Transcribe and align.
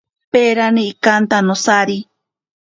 Peranti 0.31 0.83
ikanta 0.91 1.37
nosari. 1.45 1.97